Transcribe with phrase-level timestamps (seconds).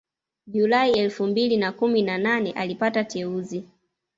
[0.47, 3.63] Julai elfu mbili na kumi na nane alipata teuzi